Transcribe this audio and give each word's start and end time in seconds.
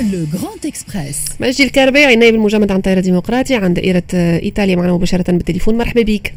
Le 0.00 0.26
Grand 0.32 0.66
Express 0.66 1.18
مجدي 1.40 1.64
الكربيعي 1.64 2.16
نائب 2.16 2.34
المجمد 2.34 2.70
عن 2.70 2.76
التيار 2.76 2.96
الديمقراطي 2.98 3.54
عن 3.54 3.74
دائرة 3.74 4.02
إيطاليا 4.14 4.76
معنا 4.76 4.92
مباشرة 4.92 5.32
بالتليفون. 5.32 5.78
مرحبا 5.78 6.02
بك. 6.02 6.34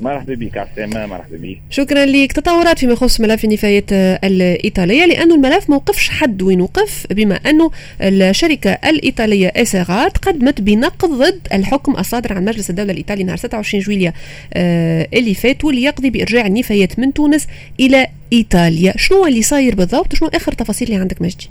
مرحبا 0.00 0.34
بك 0.34 0.56
عسلامة 0.58 1.06
مرحبا 1.06 1.36
بك. 1.36 1.58
شكرا 1.70 2.06
لك. 2.06 2.32
تطورات 2.32 2.78
فيما 2.78 2.92
يخص 2.92 3.20
ملف 3.20 3.44
النفايات 3.44 3.84
الإيطالية 4.24 5.04
لأنه 5.04 5.34
الملف 5.34 5.70
ما 5.70 5.76
وقفش 5.76 6.08
حد 6.08 6.42
وين 6.42 6.60
وقف 6.60 7.06
بما 7.10 7.34
أنه 7.34 7.70
الشركة 8.00 8.70
الإيطالية 8.70 9.52
اس 9.56 9.76
قدمت 10.22 10.60
بنقض 10.60 11.10
ضد 11.10 11.48
الحكم 11.52 11.96
الصادر 11.96 12.32
عن 12.32 12.44
مجلس 12.44 12.70
الدولة 12.70 12.92
الإيطالي 12.92 13.24
نهار 13.24 13.36
26 13.36 13.84
جويليا 13.84 14.12
آه، 14.54 15.08
اللي 15.14 15.34
فات 15.34 15.64
واللي 15.64 15.82
يقضي 15.82 16.10
بإرجاع 16.10 16.46
النفايات 16.46 16.98
من 16.98 17.12
تونس 17.12 17.46
إلى 17.80 18.06
إيطاليا. 18.32 18.94
شنو 18.96 19.26
اللي 19.26 19.42
صاير 19.42 19.74
بالضبط؟ 19.74 20.14
شنو 20.14 20.28
آخر 20.28 20.52
تفاصيل 20.52 20.88
اللي 20.88 21.00
عندك 21.00 21.22
مجدي؟ 21.22 21.48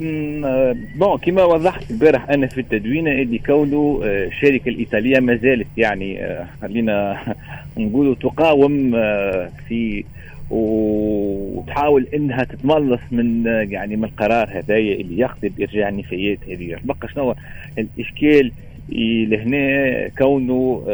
بون 0.00 1.18
كما 1.18 1.44
وضحت 1.44 1.90
البارح 1.90 2.30
أنا 2.30 2.46
في 2.46 2.60
التدوينه 2.60 3.10
اللي 3.10 3.38
كونه 3.38 4.00
الشركة 4.04 4.68
آه، 4.68 4.70
الإيطالية 4.70 5.20
ما 5.20 5.36
زالت 5.36 5.66
يعني 5.76 6.24
آه، 6.24 6.46
خلينا 6.62 7.18
نقولوا 7.78 8.14
تقاوم 8.14 8.94
آه، 8.94 9.50
في 9.68 10.04
وتحاول 10.50 12.06
إنها 12.14 12.44
تتملص 12.44 13.00
من 13.10 13.46
يعني 13.46 13.96
من 13.96 14.04
القرار 14.04 14.48
هذايا 14.58 15.00
اللي 15.00 15.18
يقضي 15.18 15.48
بإرجاع 15.48 15.88
النفايات 15.88 16.38
هذه. 16.48 16.76
بقى 16.84 17.08
شنو 17.14 17.34
الإشكال 17.78 18.52
لهنا 19.28 20.08
كونه 20.08 20.84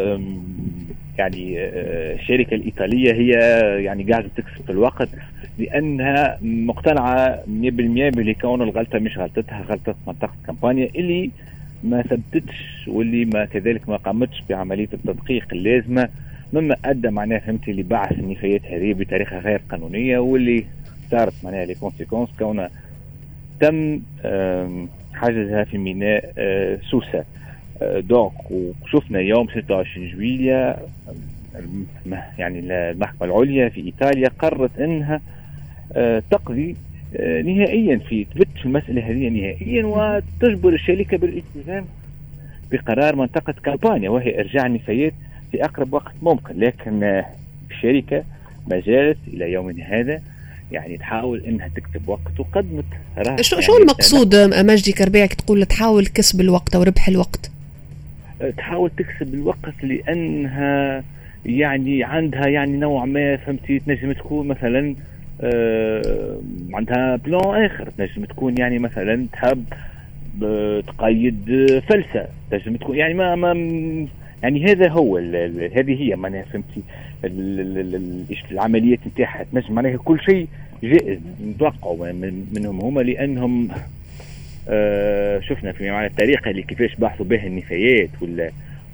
يعني 1.19 1.55
الشركة 1.59 2.55
الإيطالية 2.55 3.13
هي 3.13 3.31
يعني 3.85 4.13
قاعدة 4.13 4.29
تكسب 4.37 4.65
في 4.67 4.73
الوقت 4.73 5.09
لأنها 5.59 6.39
مقتنعة 6.43 7.37
100% 7.37 7.47
بلي 7.47 8.35
كون 8.35 8.63
الغلطة 8.63 8.99
مش 8.99 9.19
غلطتها 9.19 9.63
غلطة 9.69 9.95
منطقة 10.07 10.35
كامبانيا 10.47 10.89
اللي 10.95 11.31
ما 11.85 12.03
ثبتتش 12.03 12.85
واللي 12.89 13.25
ما 13.25 13.45
كذلك 13.45 13.89
ما 13.89 13.97
قامتش 13.97 14.43
بعملية 14.49 14.89
التدقيق 14.93 15.47
اللازمة 15.53 16.09
مما 16.53 16.77
أدى 16.85 17.11
معناها 17.11 17.39
فهمتي 17.39 17.73
لبعث 17.73 18.13
النفايات 18.13 18.65
هذه 18.65 18.93
بطريقة 18.93 19.39
غير 19.39 19.61
قانونية 19.71 20.19
واللي 20.19 20.65
صارت 21.11 21.33
معناها 21.45 21.65
لي 21.65 21.75
كونسيكونس 21.75 22.29
كونها 22.39 22.71
تم 23.61 24.01
حجزها 25.15 25.65
في 25.65 25.79
ميناء 25.79 26.33
آه، 26.39 26.79
سوسة. 26.91 27.19
آه، 27.19 27.25
دونك 27.83 28.51
وشفنا 28.51 29.21
يوم 29.21 29.49
26 29.49 30.09
جويليا 30.09 30.77
يعني 32.39 32.59
المحكمة 32.91 33.25
العليا 33.29 33.69
في 33.69 33.81
إيطاليا 33.81 34.29
قررت 34.39 34.79
أنها 34.79 35.21
آه، 35.93 36.23
تقضي 36.31 36.77
آه، 37.17 37.43
نهائيا 37.43 37.99
في 37.99 38.25
تبت 38.25 38.49
في 38.59 38.67
المسألة 38.67 39.11
هذه 39.11 39.29
نهائيا 39.29 39.85
وتجبر 39.87 40.73
الشركة 40.73 41.17
بالالتزام 41.17 41.85
بقرار 42.73 43.17
منطقة 43.17 43.55
كامبانيا 43.65 44.11
وهي 44.11 44.41
إرجاع 44.41 44.67
النفايات 44.67 45.13
في 45.53 45.65
أقرب 45.65 45.93
وقت 45.93 46.13
ممكن 46.23 46.61
لكن 46.61 47.23
الشركة 47.71 48.25
ما 48.67 48.81
زالت 48.81 49.19
إلى 49.29 49.53
يومنا 49.53 49.85
هذا 49.85 50.21
يعني 50.73 50.97
تحاول 50.97 51.45
إنها 51.45 51.69
تكتب 51.69 52.09
وقت 52.09 52.41
وقدمت 52.41 52.85
شو 53.41 53.57
يعني 53.57 53.67
شو 53.67 53.77
المقصود 53.77 54.37
مجدي 54.37 54.93
كربيعك 54.93 55.35
تقول 55.35 55.67
تحاول 55.67 56.07
كسب 56.07 56.41
الوقت 56.41 56.75
أو 56.75 56.83
ربح 56.83 57.09
الوقت؟ 57.09 57.51
تحاول 58.57 58.91
تكسب 58.91 59.35
الوقت 59.35 59.85
لأنها 59.85 61.05
يعني 61.47 62.05
عندها 62.05 62.47
يعني 62.47 62.77
نوع 62.77 63.05
ما 63.05 63.37
فهمتي 63.37 63.79
تنجم 63.79 64.13
تكون 64.13 64.49
مثلا 64.49 64.95
آه 65.41 66.41
عندها 66.73 67.17
بلان 67.17 67.65
آخر. 67.65 67.91
تنجم 67.99 68.25
تكون 68.25 68.55
يعني 68.59 68.79
مثلا 68.79 69.27
تحب 69.33 69.65
تقيد 70.87 71.45
فلسة. 71.89 72.27
تنجم 72.51 72.77
تكون 72.77 72.97
يعني 72.97 73.15
ما 73.15 73.35
ما 73.35 73.53
يعني 74.43 74.65
هذا 74.65 74.89
هو 74.89 75.17
هذه 75.77 76.03
هي 76.03 76.17
معناها 76.17 76.43
فهمتي 76.43 76.83
العمليات 78.51 78.99
نتاعها. 79.07 79.45
تنجم 79.53 79.75
معناها 79.75 79.97
كل 79.97 80.21
شيء 80.21 80.47
جائز 80.83 81.19
نتوقعوا 81.47 82.13
منهم 82.53 82.81
هما 82.81 83.01
لأنهم 83.01 83.71
آه 83.71 83.96
شفنا 85.41 85.73
في 85.73 85.91
معنى 85.91 86.07
الطريقة 86.07 86.51
اللي 86.51 86.63
كيفاش 86.63 86.95
بحثوا 86.97 87.27
بها 87.27 87.47
النفايات 87.47 88.09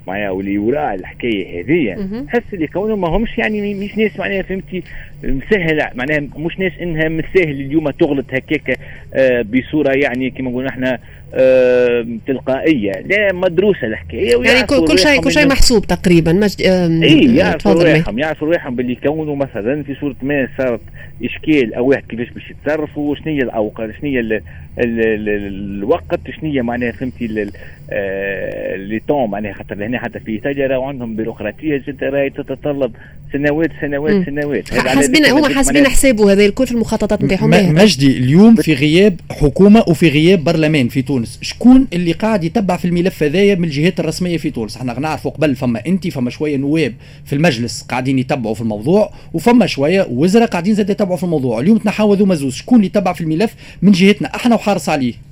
معناها 0.06 0.30
واللي 0.30 0.58
وراء 0.58 0.94
الحكاية 0.94 1.60
هذه 1.60 1.96
حس 2.28 2.42
اللي 2.52 2.66
كونهم 2.66 3.00
ما 3.00 3.08
همش 3.08 3.38
يعني 3.38 3.74
مش 3.74 3.98
ناس 3.98 4.18
معناها 4.18 4.42
فهمتي 4.42 4.82
مسهل 5.24 5.86
معناها 5.94 6.20
مش 6.36 6.58
ناس 6.58 6.72
إنها 6.82 7.08
مسهل 7.08 7.50
اليوم 7.50 7.90
تغلط 7.90 8.26
هكاك 8.32 8.78
آه 9.14 9.42
بصورة 9.42 9.92
يعني 9.92 10.30
كما 10.30 10.50
نقول 10.50 10.66
إحنا 10.66 10.98
آه 11.34 12.06
تلقائية. 12.26 12.92
لا 12.92 13.32
مدروسة 13.32 13.86
الحكاية 13.86 14.36
يعني 14.42 14.66
كل 14.66 14.98
شيء 14.98 15.20
كل 15.20 15.32
شيء 15.32 15.46
محسوب 15.46 15.86
تقريبا. 15.86 16.32
مجد 16.32 16.60
اي 17.02 17.36
يعرفوا 17.36 17.72
رواحهم 17.72 18.18
يعرفوا 18.18 18.48
رواحهم 18.48 18.76
باللي 18.76 18.94
كونوا 18.94 19.36
مثلا 19.36 19.82
في 19.82 19.94
صورة 19.94 20.16
ما 20.22 20.48
صارت 20.58 20.80
إشكال 21.24 21.74
أو 21.74 21.86
واحد 21.86 22.02
كيفاش 22.08 22.30
باش 22.30 22.50
يتصرفوا 22.50 23.14
شنو 23.14 23.26
هي 23.26 23.42
الاوقات 23.42 23.90
شنو 24.00 24.10
هي 24.10 24.40
الوقت 24.78 26.20
شنو 26.30 26.50
هي 26.50 26.62
معناها 26.62 26.92
فهمتي 26.92 27.50
آه، 27.92 28.76
لي 28.76 29.00
طون 29.08 29.30
معناها 29.30 29.52
خاطر 29.52 29.74
هنا 29.92 29.98
حتى 30.04 30.20
في 30.20 30.32
ايطاليا 30.32 30.66
راهو 30.66 30.82
عندهم 30.82 31.16
بيروقراطية 31.16 31.82
جدا 31.88 32.08
راهي 32.08 32.30
تتطلب 32.30 32.92
سنوات 33.32 33.70
سنوات 33.80 34.26
سنوات. 34.26 34.74
حاسبين 34.74 35.26
هما 35.26 35.54
حاسبين 35.54 35.86
حسابه 35.86 36.32
هذا 36.32 36.46
الكل 36.46 36.66
في 36.66 36.72
المخططات 36.72 37.22
نتاعهم. 37.22 37.74
مجدي 37.74 38.16
اليوم 38.16 38.54
في 38.54 38.74
غياب 38.74 39.20
حكومة 39.30 39.84
وفي 39.88 40.08
غياب 40.08 40.44
برلمان 40.44 40.88
في 40.88 41.02
تونس. 41.02 41.38
شكون 41.42 41.86
اللي 41.92 42.12
قاعد 42.12 42.44
يتبع 42.44 42.76
في 42.76 42.84
الملف 42.84 43.22
هذايا 43.22 43.54
من 43.54 43.64
الجهات 43.64 44.00
الرسمية 44.00 44.36
في 44.36 44.50
تونس؟ 44.50 44.76
إحنا 44.76 45.00
نعرفوا 45.00 45.30
قبل 45.30 45.56
فما 45.56 45.82
انت 45.86 46.08
فما 46.08 46.30
شوية 46.30 46.56
نواب 46.56 46.94
في 47.24 47.32
المجلس 47.32 47.82
قاعدين 47.82 48.18
يتبعوا 48.18 48.54
في 48.54 48.60
الموضوع 48.60 49.12
وفما 49.32 49.66
شوية 49.66 50.06
وزراء 50.10 50.46
قاعدين 50.46 50.74
زاد 50.74 50.90
يتبعوا 50.90 51.16
في 51.16 51.24
الموضوع. 51.24 51.60
اليوم 51.60 51.78
تنحاو 51.78 52.14
ذو 52.14 52.26
مزوز 52.26 52.54
شكون 52.54 52.76
اللي 52.76 52.86
يتبع 52.86 53.12
في 53.12 53.20
الملف 53.20 53.54
من 53.82 53.92
جهتنا؟ 53.92 54.28
إحنا 54.34 54.54
وحارس 54.54 54.88
عليه. 54.88 55.31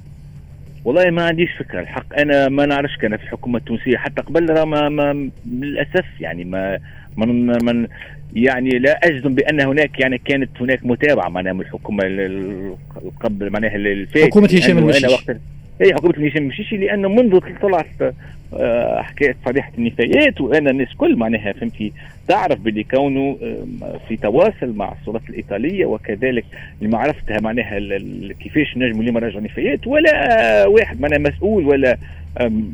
والله 0.84 1.10
ما 1.10 1.22
عنديش 1.22 1.50
فكرة. 1.58 1.80
الحق 1.80 2.18
أنا 2.18 2.48
ما 2.48 2.66
نعرفش 2.66 2.96
كان 2.96 3.16
في 3.16 3.22
الحكومة 3.22 3.58
التونسية. 3.58 3.96
حتى 3.96 4.22
قبل 4.22 4.62
ما, 4.62 4.88
ما 4.88 5.30
للاسف 5.46 6.04
يعني 6.20 6.44
ما 6.44 6.78
من 7.16 7.64
من 7.64 7.86
يعني 8.34 8.70
لا 8.70 9.00
أجزم 9.06 9.34
بأن 9.34 9.60
هناك 9.60 10.00
يعني 10.00 10.18
كانت 10.18 10.50
هناك 10.60 10.80
متابعة 10.86 11.28
معناها 11.28 11.52
من 11.52 11.60
الحكومة 11.60 12.04
قبل 13.20 13.50
معناها 13.50 13.76
الفاتحه 13.76 14.26
حكومة 14.26 14.46
هشام 14.46 14.78
المشيش. 14.78 15.26
اي 15.82 15.94
حكومه 15.94 16.26
هشام 16.26 16.42
المشيشي 16.42 16.76
لأنه 16.76 17.08
منذ 17.08 17.38
طلعت 17.62 18.14
آه، 18.54 19.02
حكاية 19.02 19.36
فضيحه 19.44 19.72
النفايات 19.78 20.41
وأنا 20.41 20.70
الناس 20.70 20.94
كل 20.98 21.16
معناها 21.16 21.52
فهمتي 21.52 21.92
تعرف 22.28 22.60
باللي 22.60 22.84
كونه 22.84 23.36
في 24.08 24.16
تواصل 24.16 24.76
مع 24.76 24.92
السلطات 25.00 25.30
الإيطالية 25.30 25.86
وكذلك 25.86 26.44
لمعرفتها 26.80 27.41
معناها 27.41 27.78
كيفاش 28.41 28.76
نجموا 28.76 29.02
اليوم 29.02 29.18
نرجعوا 29.18 29.38
النفايات 29.38 29.86
ولا 29.86 30.66
واحد 30.66 31.00
معناها 31.00 31.18
مسؤول 31.18 31.66
ولا 31.66 31.97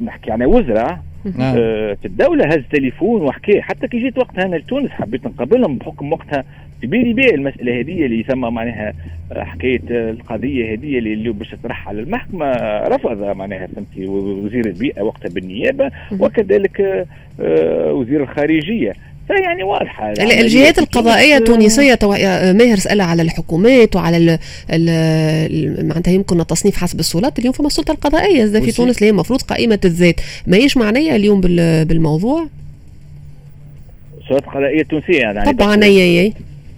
نحكي 0.04 0.32
عن 0.32 0.42
وزراء. 0.42 1.00
آه، 1.40 1.96
في 2.02 2.04
الدولة 2.08 2.44
هز 2.46 2.62
تليفون 2.72 3.22
وحكى 3.22 3.62
حتى 3.62 3.88
كي 3.88 3.98
جيت 3.98 4.18
وقتها 4.18 4.44
أنا 4.44 4.56
لتونس 4.56 4.90
حبيت 4.90 5.26
نقابلهم 5.26 5.78
بحكم 5.78 6.12
وقتها 6.12 6.44
بالي 6.82 7.12
بيه 7.12 7.34
المسألة 7.34 7.80
هذه 7.80 8.06
اللي 8.06 8.22
ثم 8.22 8.40
معناها 8.40 8.92
آه، 9.32 9.44
حكاية 9.44 9.80
القضية 9.90 10.72
هذه 10.72 10.98
اللي 10.98 11.30
باش 11.30 11.50
تطرح 11.50 11.88
على 11.88 12.00
المحكمة 12.00 12.52
رفض 12.88 13.22
معناها 13.36 13.66
فهمتي 13.66 14.06
وزير 14.06 14.66
البيئة 14.66 15.02
وقتها 15.02 15.28
بالنيابة 15.28 15.90
وكذلك 16.20 17.06
آه، 17.40 17.92
وزير 17.92 18.22
الخارجية. 18.22 18.92
فيعني 19.28 19.62
واضحة. 19.62 20.12
يعني 20.18 20.40
الجهات 20.40 20.78
القضائية 20.78 21.36
التونسية 21.36 21.98
ماهر 22.52 22.76
سألها 22.76 23.06
على 23.06 23.22
الحكومات 23.22 23.96
وعلى 23.96 24.38
معناتها 25.82 26.12
يمكن 26.12 26.40
التصنيف 26.40 26.76
حسب 26.76 27.00
السلطات. 27.00 27.38
اليوم 27.38 27.52
فما 27.52 27.66
السلطة 27.66 27.92
القضائية 27.92 28.44
إذا 28.44 28.60
في 28.60 28.72
تونس 28.72 28.96
اللي 28.96 29.06
هي 29.06 29.10
المفروض 29.10 29.42
قائمة 29.42 29.78
الذات. 29.84 30.20
ما 30.46 30.56
هيش 30.56 30.76
معنية 30.76 31.16
اليوم 31.16 31.40
بالموضوع؟ 31.84 32.46
السلطة 34.20 34.46
القضائية 34.46 34.80
التونسية 34.80 35.18
يعني. 35.18 35.52
طبعا 35.52 35.84
اي 35.84 36.20
أي. 36.20 36.32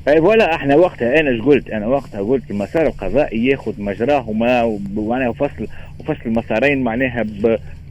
et 0.08 0.20
voilà 0.20 0.54
إحنا 0.54 0.76
وقتها 0.76 1.20
أنا 1.20 1.44
قلت؟ 1.44 1.70
أنا 1.70 1.86
وقتها 1.86 2.20
قلت 2.20 2.50
المسار 2.50 2.86
القضائي 2.86 3.46
ياخذ 3.46 3.82
مجراه 3.82 4.28
وما 4.28 4.78
معناها 4.96 5.28
وفصل 5.28 5.66
المسارين 6.26 6.82
معناها 6.82 7.24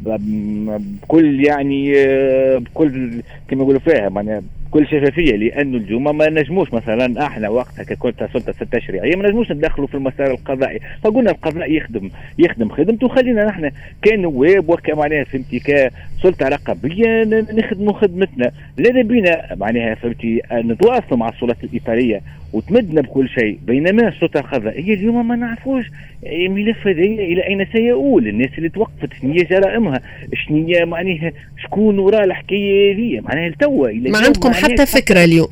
بكل 0.02 1.46
يعني 1.46 1.94
آه، 1.98 2.58
بكل 2.58 3.22
كما 3.48 3.64
يقولوا 3.64 3.80
فيها 3.80 4.10
معناها 4.10 4.42
بكل 4.78 4.88
شفافيه 4.88 5.36
لأنه 5.36 5.78
الجمعة 5.78 6.12
ما 6.12 6.30
نجموش 6.30 6.74
مثلا 6.74 7.26
إحنا 7.28 7.50
وقتها 7.50 7.84
ككنت 7.84 8.30
سلطه 8.34 8.52
ستة 8.52 8.80
تشريعيه 8.80 9.16
ما 9.16 9.28
نجموش 9.28 9.52
ندخلوا 9.52 9.88
في 9.88 9.96
المسار 9.96 10.32
القضائي. 10.32 10.80
فقلنا 11.04 11.32
القضاء 11.32 11.72
يخدم 11.72 12.10
يخدم 12.40 12.70
خدمته 12.70 13.06
وخلينا 13.06 13.46
نحن 13.46 13.72
كنواب 14.04 14.70
وكمعناها 14.70 15.24
فهمتي 15.24 15.60
كسلطه 15.60 16.48
رقابيه 16.48 17.24
نخدموا 17.54 17.94
خدمتنا. 17.94 18.52
لذا 18.78 19.02
بينا 19.02 19.56
معناها 19.56 19.96
فهمتي 19.96 20.42
نتواصلوا 20.54 21.18
مع 21.18 21.30
السلطات 21.30 21.64
الإيطالية. 21.64 22.22
وتمدنا 22.54 23.02
بكل 23.02 23.30
شيء. 23.30 23.60
بينما 23.68 24.08
السلطه 24.08 24.40
القضائيه 24.40 24.84
هي 24.84 24.94
اليوم 24.94 25.28
ما 25.28 25.36
نعرفوش. 25.36 25.86
الملف 26.26 26.88
هذا 26.88 27.02
إلى 27.02 27.48
أين 27.48 27.68
سيؤول؟ 27.72 28.28
الناس 28.28 28.50
اللي 28.58 28.70
توقفت 28.70 29.14
شنو 29.22 29.34
هي 29.34 29.44
جرائمها؟ 29.44 30.02
شنو 30.34 30.68
هي 30.68 30.86
معناها 30.86 31.32
شكون 31.64 32.00
وراء 32.00 32.24
الحكاية 32.24 32.94
هذه؟ 32.94 33.20
معناها 33.22 33.50
لتوا 33.50 33.92
ما 33.92 34.18
عندكم 34.18 34.52
حتى 34.52 34.86
فكرة 34.86 35.24
اليوم؟ 35.24 35.48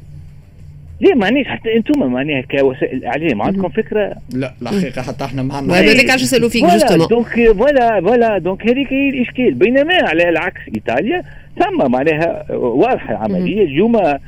ليه 1.02 1.14
معنيش 1.14 1.48
حتى 1.48 1.76
أنتم 1.76 2.12
معناها 2.12 2.42
كوسائل 2.42 2.98
الاعلام 2.98 3.42
عندكم 3.42 3.70
فكرة؟ 3.70 4.16
لا 4.34 4.54
الحقيقة 4.62 5.02
حتى 5.02 5.26
إحنا 5.26 5.44
ما 5.44 5.56
عندنا 5.56 5.80
هذاك 5.80 6.10
علاش 6.10 6.24
نسألوا 6.24 6.50
فيك 6.50 6.64
justement 6.64 7.08
donc 7.08 7.52
voilà 7.58 8.02
voilà 8.02 8.38
donc 8.38 8.70
هذيك 8.70 8.94
هي 8.94 9.10
الإشكال. 9.10 9.54
بينما 9.54 9.94
على 9.94 10.30
العكس 10.30 10.62
إيطاليا 10.76 11.24
ثم 11.60 11.92
معناها 11.92 12.46
واضحة 12.52 13.12
العملية 13.12 13.64
اليوم 13.64 13.96
آه 13.96 14.20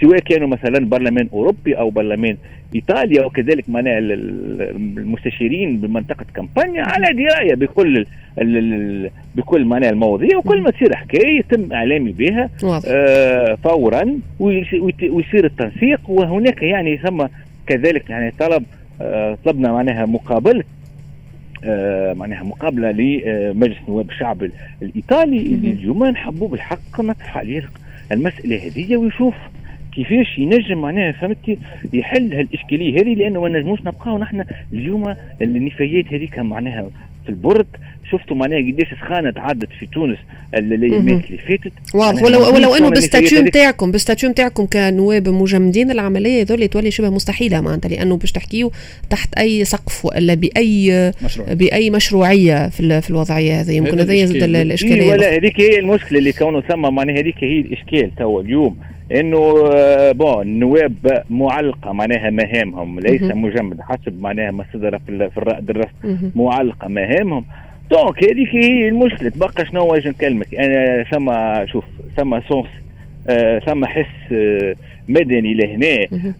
سواء 0.00 0.18
كانوا 0.18 0.48
مثلا 0.48 0.86
برلمان 0.86 1.28
أوروبي 1.32 1.78
أو 1.78 1.90
برلمان 1.90 2.36
إيطاليا 2.74 3.24
وكذلك 3.24 3.68
معناها 3.68 3.98
المستشارين 3.98 5.76
بمنطقة 5.76 6.26
كامبانيا 6.34 6.82
على 6.82 7.06
دراية 7.12 7.54
بكل 7.54 8.06
بكل 9.34 9.64
معناها 9.64 9.90
المواضيع 9.90 10.38
وكل 10.38 10.60
ما 10.62 10.70
تصير 10.70 10.96
حكاية 10.96 11.38
يتم 11.38 11.72
إعلامي 11.72 12.12
بها 12.12 12.50
آه 12.86 13.54
فورا 13.64 14.18
ويصير 14.40 15.44
التنسيق 15.44 16.10
وهناك 16.10 16.62
يعني 16.62 16.98
ثم 16.98 17.26
كذلك 17.66 18.10
يعني 18.10 18.32
طلب 18.38 18.62
آه 19.00 19.38
طلبنا 19.44 19.72
معناها 19.72 20.06
مقابله 20.06 20.64
آه 21.64 22.12
معناها 22.12 22.42
مقابلة 22.44 22.90
لمجلس 22.90 23.76
نواب 23.88 24.10
الشعب 24.10 24.50
الإيطالي 24.82 25.38
اللي 25.38 25.70
اليوم 25.70 26.04
نحبوا 26.04 26.48
بالحق 26.48 27.00
نطرح 27.00 27.38
عليه 27.38 27.68
المسألة 28.12 28.66
هذه 28.66 28.96
ويشوف 28.96 29.34
كيفاش 29.92 30.38
ينجم 30.38 30.78
معناها 30.78 31.12
فهمتي 31.12 31.58
يحل 31.92 32.34
هالإشكالية 32.34 33.00
هذه 33.00 33.14
لأنه 33.14 33.40
ما 33.40 33.48
نجموش 33.48 33.80
نبقاو 33.80 34.18
نحن 34.18 34.44
اليوم 34.72 35.14
النفايات 35.42 36.14
هذيك 36.14 36.38
معناها 36.38 36.90
البرد. 37.28 37.66
شفتوا 38.10 38.36
معناها 38.36 38.58
قديش 38.58 38.88
سخانة 39.00 39.30
تعدت 39.30 39.68
في 39.80 39.86
تونس 39.86 40.18
الايامات 40.54 41.24
اللي 41.24 41.38
فاتت. 41.38 41.72
واضح. 41.94 42.22
ولو 42.22 42.54
ولو 42.54 42.74
إنه 42.74 42.90
بال 42.90 43.03
statut 43.03 43.42
نتاعكم 43.42 43.90
بال 43.90 44.00
statut 44.00 44.30
نتاعكم 44.30 44.66
كنواب 44.66 45.28
مجمدين 45.28 45.90
العملية 45.90 46.42
هذول 46.42 46.68
تولي 46.68 46.90
شبه 46.90 47.10
مستحيلة 47.10 47.60
معناتها 47.60 47.88
لأنه 47.88 48.16
باش 48.16 48.32
تحكيوا 48.32 48.70
تحت 49.10 49.34
أي 49.34 49.64
سقف 49.64 50.04
ولا 50.04 50.34
بأي 50.34 51.12
مشروع. 51.24 51.52
بأي 51.52 51.90
مشروعية 51.90 52.68
في, 52.68 53.00
في 53.00 53.10
الوضعية 53.10 53.60
هذه. 53.60 53.72
يمكن 53.72 54.00
هذا 54.00 54.14
يزيد 54.14 54.42
الإشكالية 54.42 55.10
ولا 55.10 55.36
هذيك 55.36 55.60
هي 55.60 55.78
المشكلة 55.78 56.18
اللي 56.18 56.32
كونه 56.32 56.60
ثم 56.60 56.94
معناها 56.94 57.18
هذيك 57.18 57.36
هي 57.44 57.60
الإشكال. 57.60 58.14
توا 58.16 58.42
اليوم 58.42 58.76
إنه 59.12 59.52
bon 60.12 60.42
النواب 60.42 61.22
معلقة 61.30 61.92
معناها 61.92 62.30
مهامهم 62.30 63.00
ليس 63.00 63.22
مجمد 63.22 63.80
حسب 63.80 64.20
معناها 64.22 64.50
ما 64.50 64.64
صدر 64.72 64.98
في 64.98 65.38
الرائد 65.38 65.70
الرسمي 65.70 66.30
معلقة 66.36 66.88
مهامهم. 66.88 67.44
donc 67.90 68.24
هذيك 68.24 68.48
هي 68.54 68.88
المشكلة 68.88 69.28
تبقى 69.28 69.66
شنو 69.66 69.86
واش 69.86 70.06
نكلمك. 70.06 70.54
أنا 70.54 71.04
ثم 71.04 71.32
شوف 71.66 71.84
ثم 72.16 72.40
sens 72.40 72.66
آه 73.28 73.58
ثم 73.58 73.84
حس 73.84 74.32
آه 74.32 74.74
مدني 75.08 75.54
لهنا 75.54 75.86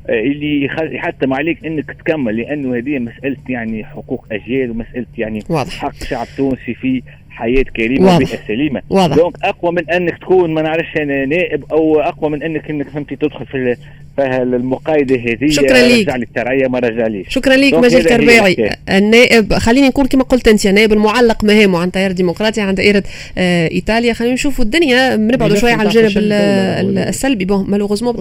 آه 0.09 0.21
اللي 0.21 0.65
يحتم 0.93 1.35
عليك 1.35 1.67
إنك 1.67 1.93
تكمل 1.93 2.37
لأنه 2.37 2.77
هذه 2.77 2.99
مسألة 2.99 3.37
يعني 3.49 3.85
حقوق 3.85 4.27
أجيال 4.33 4.71
ومسألة 4.71 5.07
يعني 5.19 5.39
واضح. 5.51 5.73
حق 5.79 5.95
شعب 5.95 6.27
تونسي 6.37 6.75
في 6.75 7.03
حياة 7.39 7.65
كريمة 7.77 8.17
وبيئة 8.17 8.39
سليمة. 8.49 8.83
واضح. 8.91 9.17
donc 9.17 9.35
أقوى 9.43 9.73
من 9.73 9.91
أنك 9.91 10.19
تكون 10.19 10.55
ما 10.55 10.63
نعرفش 10.63 10.97
أنا 10.97 11.25
نائب 11.25 11.65
أو 11.73 12.01
أقوى 12.01 12.31
من 12.31 12.43
أنك 12.43 12.71
إنك 12.71 12.89
فهمتي 12.89 13.17
تدخل 13.17 13.47
في 13.47 13.77
المقايضة 14.19 15.15
هذه 15.15 15.49
شكرا 15.49 15.83
ليك. 15.83 16.09
رجع 16.09 16.17
لي 16.17 16.25
الترعية 16.25 16.69
ما 16.69 16.79
رجع 16.79 17.07
ليش. 17.07 17.27
شكرا 17.29 17.57
ليك 17.57 17.75
مجدي 17.75 18.09
كرباعي 18.09 18.77
النائب 18.89 19.55
خليني 19.55 19.89
نقول 19.89 20.07
كما 20.07 20.23
قلت 20.23 20.49
أنت 20.49 20.67
نائب 20.67 20.93
المعلق 20.93 21.45
مهامه 21.45 21.79
عن 21.79 21.93
تيار 21.93 22.13
ديمقراطي 22.13 22.61
عن 22.61 22.75
دائرة 22.75 23.03
آه 23.39 23.71
إيطاليا. 23.71 24.13
خلينا 24.13 24.35
نشوفوا 24.35 24.65
الدنيا. 24.65 25.17
نبعدوا 25.17 25.57
شوية 25.57 25.73
على 25.73 25.89
الجانب 25.89 26.13
السلبي. 26.17 27.45
bon 27.45 27.71
malheureusement 27.71 28.17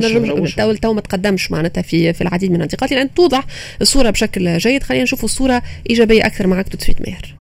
تو 0.81 0.94
ما 0.94 1.02
تقدمش 1.02 1.52
معناتها 1.52 1.81
في 1.81 2.14
في 2.14 2.22
العديد 2.22 2.52
من 2.52 2.62
النقاط 2.62 2.92
لأن 2.92 3.14
توضح 3.14 3.44
الصورة 3.81 4.10
بشكل 4.10 4.58
جيد. 4.58 4.84
خلينا 4.84 5.04
نشوفوا 5.04 5.25
الصورة 5.25 5.62
إيجابية 5.90 6.25
أكثر 6.25 6.48
معك 6.48 6.68
تدفيت 6.68 7.02
ماهر. 7.08 7.36